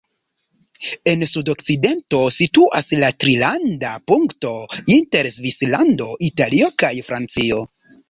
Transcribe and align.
En 1.11 1.25
sudokcidento 1.31 2.21
situas 2.39 2.91
la 3.05 3.11
trilanda 3.25 3.93
punkto 4.13 4.57
inter 4.99 5.33
Svislando, 5.39 6.13
Italio 6.33 6.77
kaj 6.85 6.95
Francio. 7.13 7.67